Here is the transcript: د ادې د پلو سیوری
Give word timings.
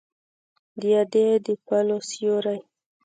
د 0.79 0.81
ادې 1.01 1.27
د 1.45 1.47
پلو 1.65 1.97
سیوری 2.09 2.59